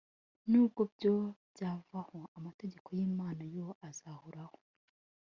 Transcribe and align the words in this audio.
nubwo 0.49 0.81
byo 0.93 1.15
byavaho, 1.51 2.17
amategeko 2.37 2.87
y’imana 2.97 3.43
yo 3.55 3.67
azahoraho 3.89 4.57